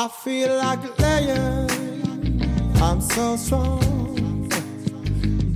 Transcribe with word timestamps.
I 0.00 0.06
feel 0.06 0.56
like 0.58 0.78
a 0.84 1.02
lion. 1.02 1.66
I'm 2.80 3.00
so 3.00 3.36
strong. 3.36 4.48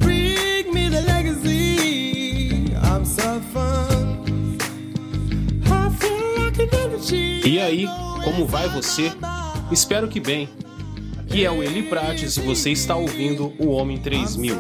Bring 0.01 0.75
me 0.75 0.89
the 0.89 1.01
legacy. 1.03 2.75
I'm 2.75 3.05
so 3.05 3.39
fun. 3.53 4.59
I 5.65 5.89
feel 5.91 6.43
like 6.43 6.59
an 6.59 6.75
energy. 6.75 7.43
E 7.49 7.61
aí, 7.61 7.87
como 8.25 8.45
vai 8.45 8.69
você? 8.69 9.13
Espero 9.71 10.09
que 10.09 10.19
bem. 10.19 10.49
Aqui 11.21 11.45
é 11.45 11.51
o 11.53 11.63
Eli 11.63 11.85
Prates 11.85 12.37
e 12.37 12.41
você 12.41 12.73
está 12.73 12.97
ouvindo 12.97 13.53
o 13.61 13.69
Homem 13.69 13.99
3000. 13.99 14.57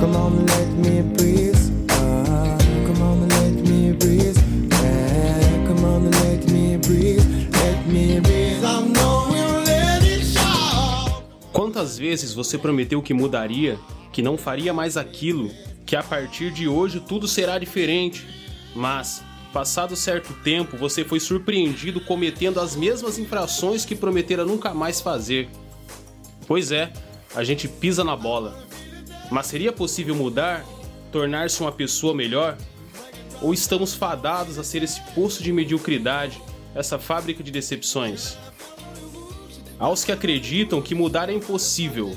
Come 0.00 0.16
on, 0.16 0.44
let 0.46 0.66
me 0.82 1.02
breathe. 1.14 1.47
Quantas 11.98 12.10
vezes 12.10 12.32
você 12.32 12.56
prometeu 12.56 13.02
que 13.02 13.12
mudaria, 13.12 13.76
que 14.12 14.22
não 14.22 14.38
faria 14.38 14.72
mais 14.72 14.96
aquilo, 14.96 15.50
que 15.84 15.96
a 15.96 16.02
partir 16.02 16.52
de 16.52 16.68
hoje 16.68 17.00
tudo 17.00 17.26
será 17.26 17.58
diferente, 17.58 18.24
mas 18.72 19.20
passado 19.52 19.96
certo 19.96 20.32
tempo 20.44 20.76
você 20.76 21.04
foi 21.04 21.18
surpreendido 21.18 22.00
cometendo 22.00 22.60
as 22.60 22.76
mesmas 22.76 23.18
infrações 23.18 23.84
que 23.84 23.96
prometera 23.96 24.44
nunca 24.44 24.72
mais 24.72 25.00
fazer? 25.00 25.48
Pois 26.46 26.70
é, 26.70 26.92
a 27.34 27.42
gente 27.42 27.66
pisa 27.66 28.04
na 28.04 28.14
bola. 28.14 28.64
Mas 29.28 29.46
seria 29.46 29.72
possível 29.72 30.14
mudar, 30.14 30.64
tornar-se 31.10 31.60
uma 31.60 31.72
pessoa 31.72 32.14
melhor? 32.14 32.56
Ou 33.42 33.52
estamos 33.52 33.92
fadados 33.92 34.56
a 34.56 34.62
ser 34.62 34.84
esse 34.84 35.00
poço 35.16 35.42
de 35.42 35.52
mediocridade, 35.52 36.40
essa 36.76 36.96
fábrica 36.96 37.42
de 37.42 37.50
decepções? 37.50 38.36
Aos 39.78 40.02
que 40.02 40.10
acreditam 40.10 40.82
que 40.82 40.92
mudar 40.92 41.28
é 41.30 41.32
impossível, 41.32 42.16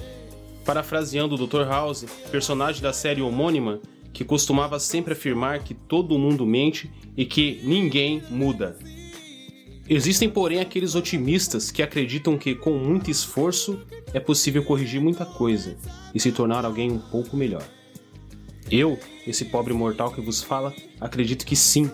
parafraseando 0.66 1.36
o 1.36 1.48
Dr. 1.48 1.68
House, 1.68 2.06
personagem 2.32 2.82
da 2.82 2.92
série 2.92 3.22
homônima, 3.22 3.80
que 4.12 4.26
costumava 4.26 4.80
sempre 4.80 5.14
afirmar 5.14 5.64
que 5.64 5.76
todo 5.76 6.18
mundo 6.18 6.44
mente 6.44 6.92
e 7.16 7.24
que 7.24 7.62
ninguém 7.64 8.24
muda. 8.32 8.80
Existem, 9.88 10.28
porém, 10.28 10.60
aqueles 10.60 10.96
otimistas 10.96 11.70
que 11.70 11.84
acreditam 11.84 12.36
que, 12.36 12.56
com 12.56 12.72
muito 12.72 13.12
esforço, 13.12 13.80
é 14.12 14.20
possível 14.20 14.64
corrigir 14.64 15.00
muita 15.00 15.26
coisa 15.26 15.78
e 16.16 16.20
se 16.20 16.32
tornar 16.32 16.66
alguém 16.66 16.92
um 16.92 17.00
pouco 17.00 17.38
melhor. 17.38 17.64
Eu, 18.72 18.98
esse 19.28 19.46
pobre 19.46 19.74
mortal 19.74 20.12
que 20.12 20.22
vos 20.22 20.42
fala, 20.42 20.74
acredito 21.00 21.46
que 21.46 21.56
sim, 21.56 21.92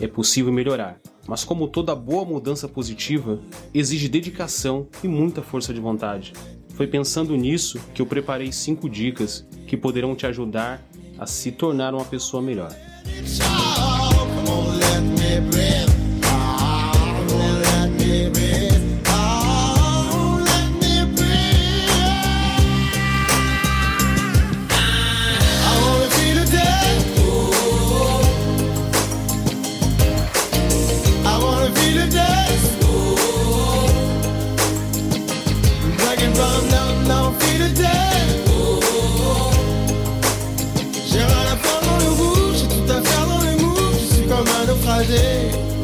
é 0.00 0.08
possível 0.08 0.52
melhorar, 0.52 1.00
mas 1.26 1.44
como 1.44 1.68
toda 1.68 1.94
boa 1.94 2.24
mudança 2.24 2.68
positiva, 2.68 3.40
exige 3.74 4.08
dedicação 4.08 4.86
e 5.02 5.08
muita 5.08 5.42
força 5.42 5.72
de 5.72 5.80
vontade. 5.80 6.32
Foi 6.74 6.86
pensando 6.86 7.34
nisso 7.36 7.80
que 7.94 8.02
eu 8.02 8.06
preparei 8.06 8.52
cinco 8.52 8.88
dicas 8.88 9.46
que 9.66 9.76
poderão 9.76 10.14
te 10.14 10.26
ajudar 10.26 10.82
a 11.18 11.26
se 11.26 11.50
tornar 11.50 11.94
uma 11.94 12.04
pessoa 12.04 12.42
melhor. 12.42 12.74
Come 14.28 14.48
on, 14.50 14.76
let 14.78 15.02
me 15.02 15.40
breathe. 15.50 15.95
by 44.96 45.04
day 45.04 45.75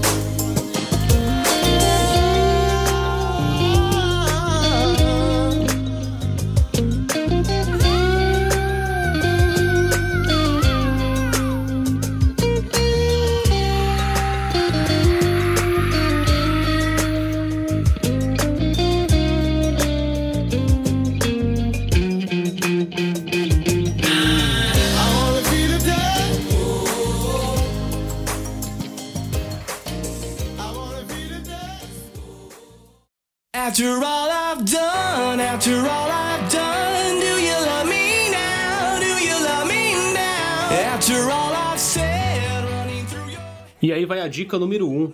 After 33.72 34.04
all 34.04 34.30
I've 34.30 34.66
done, 34.66 35.40
after 35.40 35.78
all 35.88 36.10
I've 36.10 36.52
done, 36.52 37.18
do 37.18 37.40
you 37.40 37.54
love 37.54 37.88
me 37.88 38.30
now? 38.30 38.98
Do 39.00 39.06
you 39.06 39.42
love 39.42 39.66
me 39.66 40.12
now? 40.12 40.92
After 40.92 41.30
all 41.30 41.54
I've 41.54 41.80
said, 41.80 42.64
running 42.68 43.06
through 43.06 43.30
your 43.30 43.40
E 43.80 43.90
aí 43.90 44.04
vai 44.04 44.20
a 44.20 44.28
dica 44.28 44.58
número 44.58 44.90
1. 44.90 45.04
Um. 45.04 45.12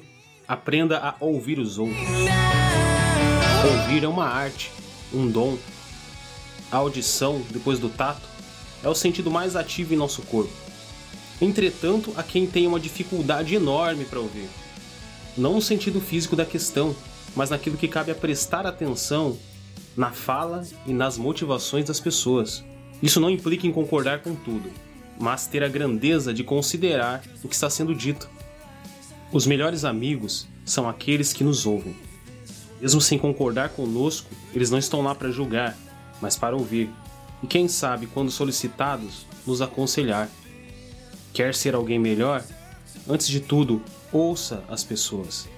Aprenda 0.48 0.98
a 0.98 1.14
ouvir 1.20 1.60
os 1.60 1.78
outros. 1.78 2.00
Ouvir 3.64 4.02
é 4.02 4.08
uma 4.08 4.26
arte, 4.26 4.72
um 5.14 5.30
dom. 5.30 5.56
A 6.72 6.78
audição, 6.78 7.40
depois 7.50 7.78
do 7.78 7.88
tato, 7.88 8.28
é 8.82 8.88
o 8.88 8.94
sentido 8.94 9.30
mais 9.30 9.54
ativo 9.54 9.94
em 9.94 9.96
nosso 9.96 10.20
corpo. 10.22 10.50
Entretanto, 11.40 12.12
há 12.16 12.24
quem 12.24 12.44
tenha 12.44 12.68
uma 12.68 12.80
dificuldade 12.80 13.54
enorme 13.54 14.04
para 14.04 14.18
ouvir. 14.18 14.48
Não 15.36 15.54
no 15.54 15.62
sentido 15.62 16.00
físico 16.00 16.34
da 16.34 16.44
questão, 16.44 16.96
mas 17.34 17.50
naquilo 17.50 17.76
que 17.76 17.88
cabe 17.88 18.10
a 18.10 18.14
prestar 18.14 18.66
atenção 18.66 19.38
na 19.96 20.12
fala 20.12 20.64
e 20.86 20.92
nas 20.92 21.18
motivações 21.18 21.84
das 21.84 21.98
pessoas. 21.98 22.64
Isso 23.02 23.20
não 23.20 23.30
implica 23.30 23.66
em 23.66 23.72
concordar 23.72 24.20
com 24.20 24.34
tudo, 24.34 24.70
mas 25.18 25.46
ter 25.46 25.62
a 25.62 25.68
grandeza 25.68 26.32
de 26.32 26.44
considerar 26.44 27.22
o 27.42 27.48
que 27.48 27.54
está 27.54 27.68
sendo 27.68 27.94
dito. 27.94 28.28
Os 29.32 29.46
melhores 29.46 29.84
amigos 29.84 30.46
são 30.64 30.88
aqueles 30.88 31.32
que 31.32 31.44
nos 31.44 31.66
ouvem. 31.66 31.96
Mesmo 32.80 33.00
sem 33.00 33.18
concordar 33.18 33.70
conosco, 33.70 34.30
eles 34.54 34.70
não 34.70 34.78
estão 34.78 35.02
lá 35.02 35.14
para 35.14 35.30
julgar, 35.30 35.76
mas 36.20 36.36
para 36.36 36.56
ouvir. 36.56 36.88
E 37.42 37.46
quem 37.46 37.68
sabe, 37.68 38.06
quando 38.06 38.30
solicitados, 38.30 39.26
nos 39.46 39.60
aconselhar. 39.60 40.28
Quer 41.32 41.54
ser 41.54 41.74
alguém 41.74 41.98
melhor? 41.98 42.44
Antes 43.08 43.28
de 43.28 43.40
tudo, 43.40 43.82
ouça 44.12 44.62
as 44.68 44.84
pessoas. 44.84 45.48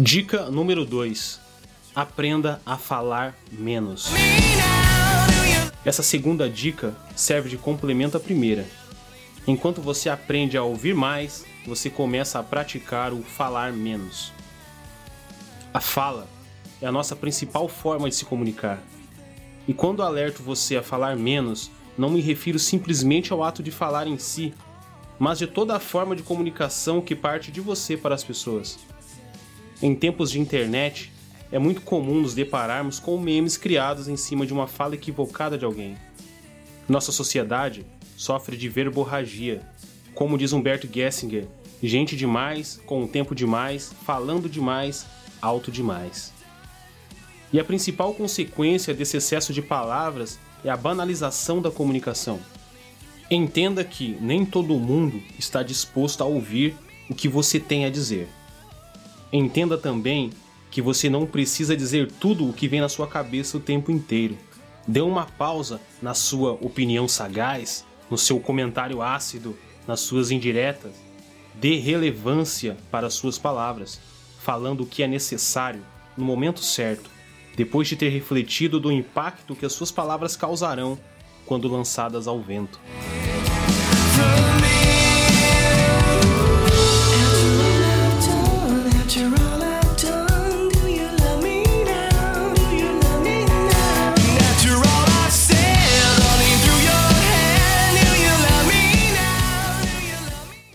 Dica 0.00 0.48
número 0.48 0.84
2: 0.84 1.40
Aprenda 1.92 2.62
a 2.64 2.78
falar 2.78 3.36
menos. 3.50 4.08
Essa 5.84 6.04
segunda 6.04 6.48
dica 6.48 6.94
serve 7.16 7.48
de 7.48 7.56
complemento 7.58 8.16
à 8.16 8.20
primeira. 8.20 8.64
Enquanto 9.44 9.80
você 9.80 10.08
aprende 10.08 10.56
a 10.56 10.62
ouvir 10.62 10.94
mais, 10.94 11.44
você 11.66 11.90
começa 11.90 12.38
a 12.38 12.44
praticar 12.44 13.12
o 13.12 13.24
falar 13.24 13.72
menos. 13.72 14.32
A 15.74 15.80
fala 15.80 16.28
é 16.80 16.86
a 16.86 16.92
nossa 16.92 17.16
principal 17.16 17.68
forma 17.68 18.08
de 18.08 18.14
se 18.14 18.24
comunicar. 18.24 18.80
E 19.66 19.74
quando 19.74 20.04
alerto 20.04 20.44
você 20.44 20.76
a 20.76 20.82
falar 20.82 21.16
menos, 21.16 21.72
não 21.98 22.08
me 22.08 22.20
refiro 22.20 22.60
simplesmente 22.60 23.32
ao 23.32 23.42
ato 23.42 23.64
de 23.64 23.72
falar 23.72 24.06
em 24.06 24.16
si, 24.16 24.54
mas 25.18 25.38
de 25.40 25.48
toda 25.48 25.74
a 25.74 25.80
forma 25.80 26.14
de 26.14 26.22
comunicação 26.22 27.00
que 27.00 27.16
parte 27.16 27.50
de 27.50 27.60
você 27.60 27.96
para 27.96 28.14
as 28.14 28.22
pessoas. 28.22 28.78
Em 29.80 29.94
tempos 29.94 30.32
de 30.32 30.40
internet, 30.40 31.12
é 31.52 31.58
muito 31.58 31.82
comum 31.82 32.20
nos 32.20 32.34
depararmos 32.34 32.98
com 32.98 33.16
memes 33.16 33.56
criados 33.56 34.08
em 34.08 34.16
cima 34.16 34.44
de 34.44 34.52
uma 34.52 34.66
fala 34.66 34.96
equivocada 34.96 35.56
de 35.56 35.64
alguém. 35.64 35.96
Nossa 36.88 37.12
sociedade 37.12 37.86
sofre 38.16 38.56
de 38.56 38.68
verborragia. 38.68 39.62
Como 40.14 40.36
diz 40.36 40.52
Humberto 40.52 40.88
Gessinger, 40.92 41.46
gente 41.80 42.16
demais, 42.16 42.80
com 42.86 43.04
o 43.04 43.08
tempo 43.08 43.36
demais, 43.36 43.94
falando 44.04 44.48
demais, 44.48 45.06
alto 45.40 45.70
demais. 45.70 46.32
E 47.52 47.60
a 47.60 47.64
principal 47.64 48.12
consequência 48.14 48.92
desse 48.92 49.16
excesso 49.16 49.52
de 49.52 49.62
palavras 49.62 50.40
é 50.64 50.70
a 50.70 50.76
banalização 50.76 51.62
da 51.62 51.70
comunicação. 51.70 52.40
Entenda 53.30 53.84
que 53.84 54.18
nem 54.20 54.44
todo 54.44 54.74
mundo 54.74 55.22
está 55.38 55.62
disposto 55.62 56.20
a 56.20 56.26
ouvir 56.26 56.74
o 57.08 57.14
que 57.14 57.28
você 57.28 57.60
tem 57.60 57.84
a 57.84 57.90
dizer. 57.90 58.28
Entenda 59.32 59.76
também 59.76 60.30
que 60.70 60.80
você 60.80 61.08
não 61.10 61.26
precisa 61.26 61.76
dizer 61.76 62.10
tudo 62.12 62.48
o 62.48 62.52
que 62.52 62.68
vem 62.68 62.80
na 62.80 62.88
sua 62.88 63.06
cabeça 63.06 63.56
o 63.56 63.60
tempo 63.60 63.90
inteiro. 63.90 64.36
Dê 64.86 65.00
uma 65.00 65.26
pausa 65.26 65.80
na 66.00 66.14
sua 66.14 66.52
opinião 66.52 67.06
sagaz, 67.06 67.84
no 68.10 68.16
seu 68.16 68.40
comentário 68.40 69.02
ácido, 69.02 69.56
nas 69.86 70.00
suas 70.00 70.30
indiretas. 70.30 70.92
Dê 71.54 71.78
relevância 71.78 72.76
para 72.90 73.06
as 73.06 73.14
suas 73.14 73.38
palavras, 73.38 74.00
falando 74.40 74.82
o 74.82 74.86
que 74.86 75.02
é 75.02 75.06
necessário 75.06 75.82
no 76.16 76.24
momento 76.24 76.60
certo, 76.60 77.10
depois 77.56 77.88
de 77.88 77.96
ter 77.96 78.08
refletido 78.08 78.80
do 78.80 78.90
impacto 78.90 79.54
que 79.54 79.66
as 79.66 79.72
suas 79.72 79.90
palavras 79.90 80.36
causarão 80.36 80.98
quando 81.44 81.68
lançadas 81.68 82.26
ao 82.26 82.40
vento. 82.40 82.80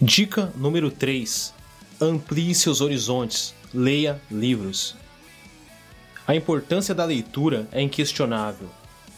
Dica 0.06 0.52
número 0.58 0.92
3: 0.92 1.54
Amplie 2.02 2.54
seus 2.54 2.82
horizontes, 2.82 3.56
leia 3.74 4.22
livros. 4.30 4.98
A 6.28 6.36
importância 6.36 6.94
da 6.94 7.06
leitura 7.06 7.70
é 7.72 7.82
inquestionável. 7.82 8.68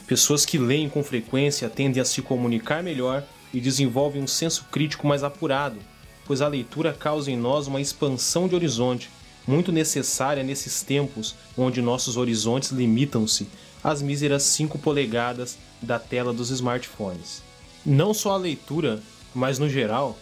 Pessoas 0.06 0.46
que 0.46 0.60
leem 0.60 0.88
com 0.88 1.04
frequência 1.04 1.72
tendem 1.72 2.00
a 2.00 2.06
se 2.06 2.22
comunicar 2.22 2.84
melhor 2.84 3.24
e 3.52 3.60
desenvolvem 3.60 4.22
um 4.22 4.28
senso 4.28 4.66
crítico 4.72 5.08
mais 5.08 5.24
apurado, 5.24 5.80
pois 6.24 6.40
a 6.40 6.48
leitura 6.48 6.94
causa 6.94 7.32
em 7.32 7.36
nós 7.36 7.66
uma 7.66 7.82
expansão 7.82 8.48
de 8.48 8.54
horizonte, 8.54 9.10
muito 9.48 9.72
necessária 9.72 10.44
nesses 10.44 10.84
tempos 10.84 11.34
onde 11.58 11.82
nossos 11.82 12.16
horizontes 12.16 12.70
limitam-se 12.70 13.48
às 13.84 14.04
míseras 14.04 14.44
5 14.44 14.78
polegadas 14.78 15.58
da 15.82 15.98
tela 15.98 16.32
dos 16.32 16.52
smartphones. 16.52 17.42
Não 17.84 18.14
só 18.14 18.34
a 18.34 18.38
leitura, 18.38 19.02
mas 19.34 19.58
no 19.58 19.68
geral, 19.68 20.16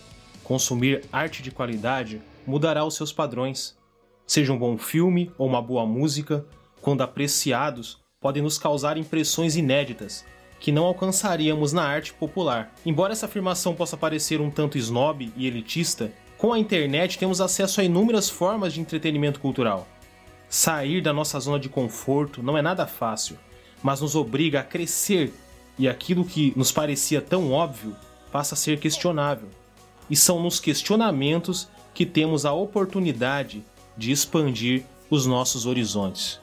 Consumir 0.44 1.06
arte 1.12 1.42
de 1.42 1.52
qualidade 1.52 2.22
mudará 2.46 2.84
os 2.84 2.96
seus 2.96 3.14
padrões. 3.14 3.78
Seja 4.28 4.52
um 4.52 4.58
bom 4.58 4.78
filme 4.78 5.32
ou 5.38 5.48
uma 5.48 5.62
boa 5.62 5.86
música, 5.86 6.46
quando 6.82 7.02
apreciados, 7.02 8.00
podem 8.20 8.44
nos 8.44 8.58
causar 8.58 8.98
impressões 8.98 9.56
inéditas 9.56 10.26
que 10.60 10.72
não 10.72 10.86
alcançaríamos 10.86 11.74
na 11.74 11.84
arte 11.84 12.14
popular. 12.14 12.74
Embora 12.86 13.12
essa 13.12 13.26
afirmação 13.26 13.76
possa 13.76 13.98
parecer 13.98 14.40
um 14.40 14.50
tanto 14.50 14.78
snob 14.78 15.32
e 15.36 15.46
elitista, 15.46 16.12
com 16.38 16.54
a 16.54 16.60
internet 16.60 17.18
temos 17.18 17.42
acesso 17.42 17.82
a 17.82 17.84
inúmeras 17.84 18.30
formas 18.30 18.74
de 18.74 18.80
entretenimento 18.80 19.42
cultural. 19.42 19.88
Sair 20.50 21.02
da 21.02 21.12
nossa 21.12 21.40
zona 21.40 21.60
de 21.60 21.68
conforto 21.68 22.42
não 22.42 22.58
é 22.58 22.62
nada 22.62 22.88
fácil, 22.88 23.38
mas 23.82 24.00
nos 24.00 24.16
obriga 24.16 24.62
a 24.62 24.64
crescer 24.64 25.34
e 25.78 25.88
aquilo 25.88 26.24
que 26.24 26.54
nos 26.56 26.72
parecia 26.72 27.22
tão 27.22 27.52
óbvio 27.52 27.96
passa 28.32 28.56
a 28.56 28.58
ser 28.58 28.80
questionável 28.80 29.50
e 30.10 30.16
são 30.16 30.42
nos 30.42 30.60
questionamentos 30.60 31.68
que 31.94 32.06
temos 32.06 32.46
a 32.46 32.54
oportunidade 32.54 33.64
de 33.98 34.12
expandir 34.12 34.84
os 35.10 35.26
nossos 35.26 35.66
horizontes. 35.66 36.40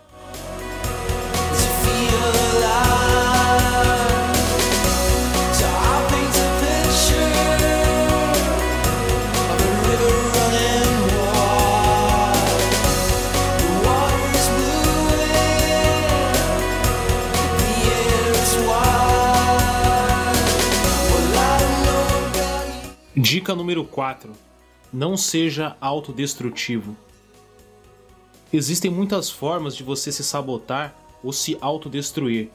Dica 23.20 23.54
número 23.54 23.84
4: 23.84 24.32
Não 24.90 25.14
seja 25.14 25.76
autodestrutivo. 25.78 26.96
Existem 28.50 28.90
muitas 28.90 29.28
formas 29.28 29.76
de 29.76 29.82
você 29.82 30.10
se 30.10 30.24
sabotar 30.24 30.96
ou 31.22 31.30
se 31.30 31.54
autodestruir. 31.60 32.48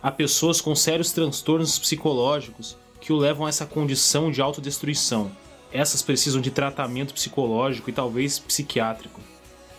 Há 0.00 0.12
pessoas 0.12 0.60
com 0.60 0.76
sérios 0.76 1.10
transtornos 1.10 1.76
psicológicos 1.76 2.76
que 3.00 3.12
o 3.12 3.16
levam 3.16 3.46
a 3.46 3.48
essa 3.48 3.66
condição 3.66 4.30
de 4.30 4.40
autodestruição. 4.40 5.28
Essas 5.72 6.02
precisam 6.02 6.40
de 6.40 6.52
tratamento 6.52 7.12
psicológico 7.12 7.90
e 7.90 7.92
talvez 7.92 8.38
psiquiátrico. 8.38 9.20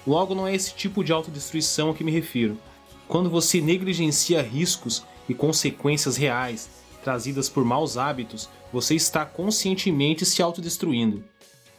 Logo, 0.06 0.36
não 0.36 0.46
é 0.46 0.54
esse 0.54 0.74
tipo 0.74 1.06
de 1.06 1.14
autodestruição 1.14 1.92
a 1.92 1.94
que 1.94 2.04
me 2.04 2.12
refiro. 2.12 2.58
Quando 3.08 3.30
você 3.30 3.62
negligencia 3.62 4.42
riscos 4.42 5.06
e 5.30 5.34
consequências 5.34 6.18
reais 6.18 6.77
trazidas 7.08 7.48
por 7.48 7.64
maus 7.64 7.98
hábitos, 7.98 8.50
você 8.72 8.94
está 8.94 9.26
conscientemente 9.26 10.26
se 10.26 10.42
autodestruindo. 10.42 11.24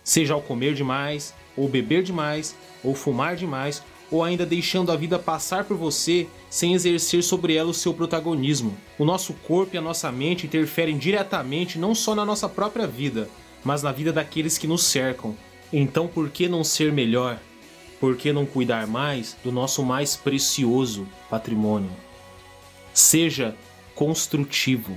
Seja 0.03 0.33
ao 0.33 0.41
comer 0.41 0.73
demais, 0.73 1.35
ou 1.55 1.69
beber 1.69 2.03
demais, 2.03 2.57
ou 2.83 2.95
fumar 2.95 3.37
demais, 3.37 3.83
ou 4.11 4.25
ainda 4.25 4.47
deixando 4.47 4.91
a 4.91 4.97
vida 4.97 5.19
passar 5.19 5.65
por 5.65 5.77
você 5.77 6.27
sem 6.49 6.73
exercer 6.73 7.23
sobre 7.23 7.55
ela 7.55 7.69
o 7.69 7.75
seu 7.75 7.93
protagonismo. 7.93 8.75
O 8.99 9.05
nosso 9.05 9.35
corpo 9.35 9.75
e 9.75 9.79
a 9.79 9.83
nossa 9.83 10.11
mente 10.11 10.47
interferem 10.47 10.97
diretamente 10.97 11.79
não 11.79 11.95
só 11.95 12.15
na 12.15 12.25
nossa 12.25 12.49
própria 12.49 12.87
vida, 12.87 13.29
mas 13.63 13.83
na 13.83 13.93
vida 13.93 14.11
daqueles 14.11 14.57
que 14.57 14.67
nos 14.67 14.83
cercam. 14.85 15.37
Então, 15.71 16.09
por 16.09 16.31
que 16.31 16.49
não 16.49 16.65
ser 16.65 16.91
melhor? 16.91 17.39
Por 18.01 18.17
que 18.17 18.33
não 18.33 18.47
cuidar 18.47 18.87
mais 18.87 19.37
do 19.45 19.53
nosso 19.53 19.83
mais 19.83 20.17
precioso 20.17 21.07
patrimônio? 21.29 21.91
Seja 22.95 23.55
construtivo. 23.95 24.97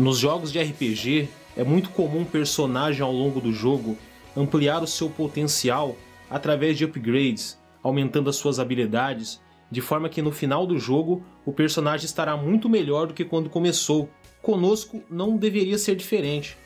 Nos 0.00 0.18
jogos 0.18 0.50
de 0.50 0.58
RPG, 0.58 1.28
é 1.54 1.62
muito 1.62 1.90
comum 1.90 2.20
um 2.20 2.24
personagem 2.24 3.02
ao 3.02 3.12
longo 3.12 3.38
do 3.38 3.52
jogo 3.52 3.98
ampliar 4.34 4.82
o 4.82 4.86
seu 4.86 5.10
potencial 5.10 5.94
através 6.30 6.78
de 6.78 6.86
upgrades, 6.86 7.60
aumentando 7.82 8.30
as 8.30 8.36
suas 8.36 8.58
habilidades, 8.58 9.42
de 9.70 9.82
forma 9.82 10.08
que 10.08 10.22
no 10.22 10.32
final 10.32 10.66
do 10.66 10.78
jogo 10.78 11.22
o 11.44 11.52
personagem 11.52 12.06
estará 12.06 12.34
muito 12.34 12.66
melhor 12.66 13.08
do 13.08 13.12
que 13.12 13.26
quando 13.26 13.50
começou. 13.50 14.08
Conosco 14.40 15.02
não 15.10 15.36
deveria 15.36 15.76
ser 15.76 15.96
diferente. 15.96 16.56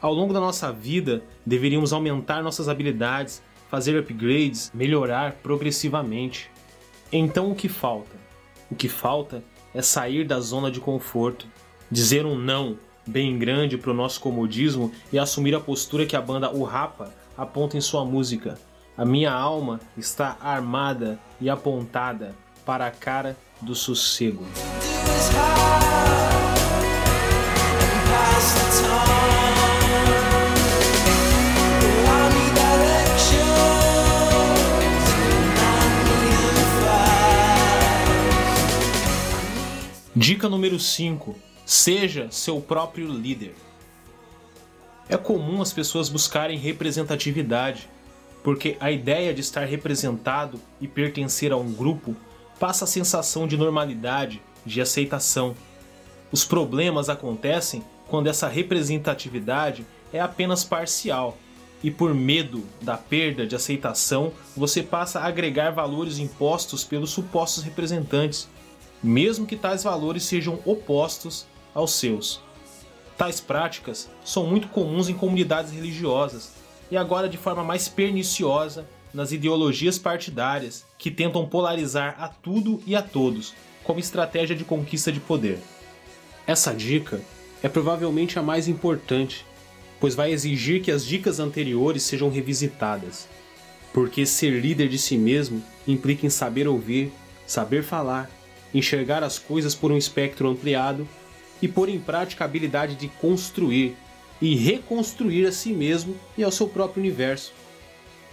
Ao 0.00 0.12
longo 0.12 0.34
da 0.34 0.40
nossa 0.40 0.72
vida, 0.72 1.22
deveríamos 1.46 1.92
aumentar 1.92 2.42
nossas 2.42 2.68
habilidades, 2.68 3.44
fazer 3.70 3.96
upgrades, 3.96 4.72
melhorar 4.74 5.34
progressivamente. 5.34 6.50
Então 7.12 7.52
o 7.52 7.54
que 7.54 7.68
falta? 7.68 8.16
O 8.68 8.74
que 8.74 8.88
falta 8.88 9.44
é 9.72 9.80
sair 9.80 10.26
da 10.26 10.40
zona 10.40 10.68
de 10.68 10.80
conforto 10.80 11.46
dizer 11.92 12.24
um 12.24 12.38
não 12.38 12.78
bem 13.06 13.38
grande 13.38 13.76
para 13.76 13.90
o 13.90 13.94
nosso 13.94 14.18
comodismo 14.18 14.90
e 15.12 15.18
assumir 15.18 15.54
a 15.54 15.60
postura 15.60 16.06
que 16.06 16.16
a 16.16 16.22
banda 16.22 16.50
O 16.50 16.64
Rapa 16.64 17.12
aponta 17.36 17.76
em 17.76 17.82
sua 17.82 18.02
música. 18.02 18.58
A 18.96 19.04
minha 19.04 19.30
alma 19.30 19.78
está 19.96 20.38
armada 20.40 21.20
e 21.38 21.50
apontada 21.50 22.34
para 22.64 22.86
a 22.86 22.90
cara 22.90 23.36
do 23.60 23.74
sossego. 23.74 24.46
Dica 40.16 40.48
número 40.48 40.78
5 40.78 41.51
Seja 41.74 42.28
seu 42.30 42.60
próprio 42.60 43.08
líder. 43.10 43.54
É 45.08 45.16
comum 45.16 45.62
as 45.62 45.72
pessoas 45.72 46.10
buscarem 46.10 46.58
representatividade, 46.58 47.88
porque 48.44 48.76
a 48.78 48.92
ideia 48.92 49.32
de 49.32 49.40
estar 49.40 49.64
representado 49.64 50.60
e 50.82 50.86
pertencer 50.86 51.50
a 51.50 51.56
um 51.56 51.72
grupo 51.72 52.14
passa 52.60 52.84
a 52.84 52.86
sensação 52.86 53.46
de 53.46 53.56
normalidade, 53.56 54.42
de 54.66 54.82
aceitação. 54.82 55.54
Os 56.30 56.44
problemas 56.44 57.08
acontecem 57.08 57.82
quando 58.06 58.26
essa 58.26 58.48
representatividade 58.48 59.86
é 60.12 60.20
apenas 60.20 60.64
parcial 60.64 61.38
e 61.82 61.90
por 61.90 62.14
medo 62.14 62.64
da 62.82 62.98
perda 62.98 63.46
de 63.46 63.56
aceitação, 63.56 64.34
você 64.54 64.82
passa 64.82 65.20
a 65.20 65.26
agregar 65.26 65.70
valores 65.70 66.18
impostos 66.18 66.84
pelos 66.84 67.08
supostos 67.08 67.64
representantes, 67.64 68.46
mesmo 69.02 69.46
que 69.46 69.56
tais 69.56 69.82
valores 69.82 70.24
sejam 70.24 70.58
opostos 70.66 71.50
aos 71.74 71.92
seus. 71.92 72.40
Tais 73.16 73.40
práticas 73.40 74.10
são 74.24 74.46
muito 74.46 74.68
comuns 74.68 75.08
em 75.08 75.14
comunidades 75.14 75.72
religiosas 75.72 76.52
e 76.90 76.96
agora 76.96 77.28
de 77.28 77.36
forma 77.36 77.62
mais 77.62 77.88
perniciosa 77.88 78.86
nas 79.12 79.32
ideologias 79.32 79.98
partidárias 79.98 80.84
que 80.98 81.10
tentam 81.10 81.46
polarizar 81.46 82.16
a 82.18 82.28
tudo 82.28 82.82
e 82.86 82.96
a 82.96 83.02
todos 83.02 83.54
como 83.84 84.00
estratégia 84.00 84.56
de 84.56 84.64
conquista 84.64 85.12
de 85.12 85.20
poder. 85.20 85.58
Essa 86.46 86.74
dica 86.74 87.20
é 87.62 87.68
provavelmente 87.68 88.38
a 88.38 88.42
mais 88.42 88.66
importante, 88.68 89.44
pois 90.00 90.14
vai 90.14 90.32
exigir 90.32 90.82
que 90.82 90.90
as 90.90 91.04
dicas 91.04 91.38
anteriores 91.38 92.02
sejam 92.02 92.30
revisitadas. 92.30 93.28
Porque 93.92 94.24
ser 94.24 94.60
líder 94.60 94.88
de 94.88 94.98
si 94.98 95.16
mesmo 95.16 95.62
implica 95.86 96.26
em 96.26 96.30
saber 96.30 96.66
ouvir, 96.66 97.12
saber 97.46 97.84
falar, 97.84 98.30
enxergar 98.74 99.22
as 99.22 99.38
coisas 99.38 99.74
por 99.74 99.92
um 99.92 99.96
espectro 99.96 100.48
ampliado 100.48 101.06
e 101.62 101.68
pôr 101.68 101.88
em 101.88 101.98
prática 101.98 102.44
a 102.44 102.46
habilidade 102.46 102.96
de 102.96 103.08
construir 103.08 103.96
e 104.40 104.56
reconstruir 104.56 105.46
a 105.46 105.52
si 105.52 105.72
mesmo 105.72 106.16
e 106.36 106.42
ao 106.42 106.50
seu 106.50 106.68
próprio 106.68 107.00
universo. 107.00 107.52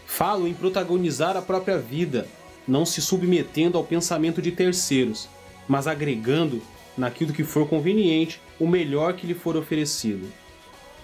Falo 0.08 0.48
em 0.48 0.54
protagonizar 0.56 1.38
a 1.38 1.42
própria 1.42 1.78
vida, 1.78 2.28
não 2.68 2.84
se 2.84 3.00
submetendo 3.00 3.78
ao 3.78 3.84
pensamento 3.84 4.42
de 4.42 4.52
terceiros, 4.52 5.30
mas 5.68 5.86
agregando, 5.86 6.62
naquilo 6.98 7.32
que 7.32 7.44
for 7.44 7.70
conveniente, 7.70 8.42
o 8.60 8.68
melhor 8.68 9.14
que 9.14 9.28
lhe 9.28 9.36
for 9.36 9.56
oferecido. 9.56 10.28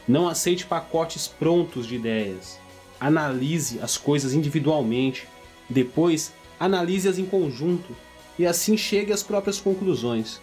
Não 0.07 0.27
aceite 0.27 0.65
pacotes 0.65 1.27
prontos 1.27 1.85
de 1.85 1.95
ideias. 1.95 2.59
Analise 2.99 3.79
as 3.79 3.95
coisas 3.95 4.33
individualmente, 4.33 5.27
depois 5.69 6.33
analise-as 6.59 7.19
em 7.19 7.25
conjunto 7.25 7.95
e 8.37 8.45
assim 8.45 8.75
chegue 8.75 9.13
às 9.13 9.21
próprias 9.21 9.59
conclusões. 9.59 10.41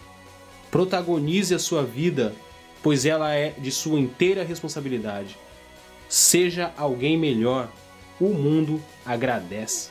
Protagonize 0.72 1.54
a 1.54 1.58
sua 1.58 1.84
vida, 1.84 2.34
pois 2.82 3.04
ela 3.04 3.34
é 3.34 3.50
de 3.50 3.70
sua 3.70 4.00
inteira 4.00 4.42
responsabilidade. 4.42 5.36
Seja 6.08 6.72
alguém 6.78 7.14
melhor, 7.14 7.70
o 8.18 8.30
mundo 8.30 8.82
agradece. 9.04 9.90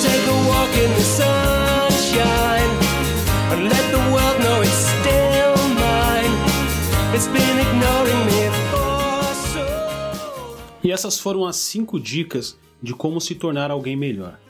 Take 0.00 0.26
a 0.26 0.48
walk 0.48 0.72
in 0.78 0.90
the 0.94 1.02
sunshine 1.02 2.72
and 3.52 3.68
let 3.68 3.90
the 3.90 3.98
world 4.12 4.38
know 4.42 4.62
it's 4.62 4.86
still 4.88 5.56
mine. 5.74 6.34
It's 7.14 7.28
been 7.28 7.58
ignoring 7.60 8.26
me 8.26 8.50
for 8.70 9.34
so 9.34 9.64
E 10.82 10.90
essas 10.90 11.18
foram 11.20 11.44
as 11.46 11.56
5 11.56 12.00
dicas 12.00 12.56
de 12.82 12.94
como 12.94 13.20
se 13.20 13.34
tornar 13.34 13.70
alguém 13.70 13.94
melhor. 13.94 14.40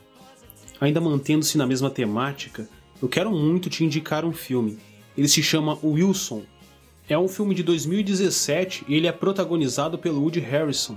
Ainda 0.81 1.01
mantendo-se 1.01 1.59
na 1.59 1.67
mesma 1.67 1.91
temática, 1.91 2.69
eu 3.03 3.09
quero 3.09 3.31
muito 3.31 3.69
te 3.69 3.85
indicar 3.85 4.25
um 4.25 4.33
filme. 4.33 4.79
Ele 5.19 5.29
se 5.29 5.43
chama 5.43 5.79
Wilson. 5.83 6.45
É 7.09 7.19
um 7.19 7.29
filme 7.29 7.55
de 7.55 7.63
2017 7.63 8.85
e 8.89 8.95
ele 8.95 9.07
é 9.07 9.13
protagonizado 9.13 9.99
pelo 9.99 10.21
Woody 10.21 10.41
Harrison. 10.41 10.97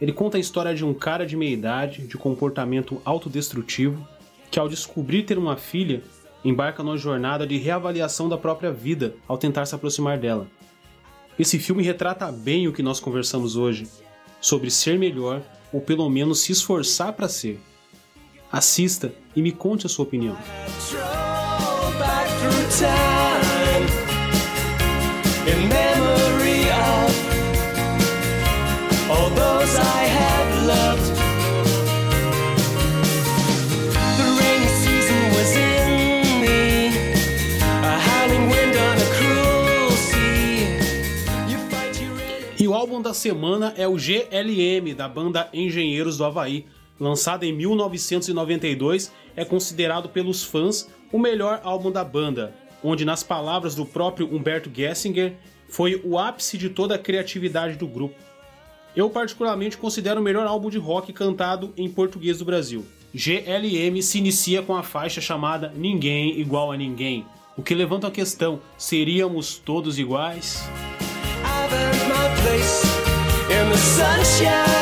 Ele 0.00 0.12
conta 0.12 0.36
a 0.36 0.40
história 0.40 0.74
de 0.74 0.84
um 0.84 0.92
cara 0.92 1.24
de 1.26 1.36
meia 1.36 1.52
idade, 1.52 2.06
de 2.06 2.16
comportamento 2.18 3.00
autodestrutivo, 3.04 4.06
que 4.50 4.58
ao 4.58 4.68
descobrir 4.68 5.22
ter 5.22 5.38
uma 5.38 5.56
filha, 5.56 6.02
embarca 6.44 6.82
numa 6.82 6.98
jornada 6.98 7.46
de 7.46 7.56
reavaliação 7.56 8.28
da 8.28 8.36
própria 8.36 8.70
vida 8.70 9.14
ao 9.26 9.38
tentar 9.38 9.64
se 9.64 9.74
aproximar 9.74 10.18
dela. 10.18 10.46
Esse 11.38 11.58
filme 11.58 11.82
retrata 11.82 12.30
bem 12.30 12.68
o 12.68 12.72
que 12.72 12.82
nós 12.82 13.00
conversamos 13.00 13.56
hoje, 13.56 13.88
sobre 14.40 14.70
ser 14.70 14.98
melhor 14.98 15.42
ou 15.72 15.80
pelo 15.80 16.08
menos 16.08 16.40
se 16.40 16.52
esforçar 16.52 17.12
para 17.14 17.28
ser. 17.28 17.58
Assista 18.52 19.12
e 19.34 19.42
me 19.42 19.50
conte 19.50 19.86
a 19.86 19.88
sua 19.88 20.04
opinião. 20.04 20.36
Stroll 20.78 21.92
back 21.98 22.36
álbum 42.96 43.02
da 43.02 43.12
semana 43.12 43.74
é 43.76 43.86
o 43.86 43.96
GLM, 43.96 44.94
da 44.94 45.06
banda 45.06 45.50
Engenheiros 45.52 46.16
do 46.16 46.24
Havaí. 46.24 46.64
Lançado 46.98 47.44
em 47.44 47.52
1992, 47.52 49.12
é 49.36 49.44
considerado 49.44 50.08
pelos 50.08 50.42
fãs 50.42 50.88
o 51.12 51.18
melhor 51.18 51.60
álbum 51.62 51.90
da 51.90 52.02
banda, 52.02 52.54
onde, 52.82 53.04
nas 53.04 53.22
palavras 53.22 53.74
do 53.74 53.84
próprio 53.84 54.34
Humberto 54.34 54.70
Gessinger, 54.74 55.34
foi 55.68 56.00
o 56.02 56.18
ápice 56.18 56.56
de 56.56 56.70
toda 56.70 56.94
a 56.94 56.98
criatividade 56.98 57.76
do 57.76 57.86
grupo. 57.86 58.14
Eu, 58.94 59.10
particularmente, 59.10 59.76
considero 59.76 60.20
o 60.20 60.24
melhor 60.24 60.46
álbum 60.46 60.70
de 60.70 60.78
rock 60.78 61.12
cantado 61.12 61.74
em 61.76 61.90
português 61.90 62.38
do 62.38 62.46
Brasil. 62.46 62.86
GLM 63.14 64.00
se 64.00 64.16
inicia 64.16 64.62
com 64.62 64.74
a 64.74 64.82
faixa 64.82 65.20
chamada 65.20 65.70
Ninguém 65.76 66.40
Igual 66.40 66.72
a 66.72 66.76
Ninguém, 66.78 67.26
o 67.58 67.62
que 67.62 67.74
levanta 67.74 68.06
a 68.06 68.10
questão: 68.10 68.58
seríamos 68.78 69.58
todos 69.58 69.98
iguais? 69.98 70.66
Sunshine. 73.86 74.75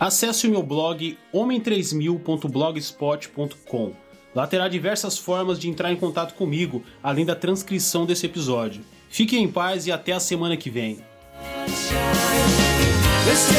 Acesse 0.00 0.46
o 0.46 0.50
meu 0.50 0.62
blog 0.62 1.18
homem3000.blogspot.com. 1.34 3.92
Lá 4.34 4.46
terá 4.46 4.66
diversas 4.66 5.18
formas 5.18 5.58
de 5.58 5.68
entrar 5.68 5.92
em 5.92 5.96
contato 5.96 6.32
comigo, 6.34 6.82
além 7.02 7.26
da 7.26 7.36
transcrição 7.36 8.06
desse 8.06 8.24
episódio. 8.24 8.82
Fiquem 9.10 9.44
em 9.44 9.52
paz 9.52 9.86
e 9.86 9.92
até 9.92 10.12
a 10.12 10.20
semana 10.20 10.56
que 10.56 10.70
vem. 10.70 11.04
Let's 13.26 13.50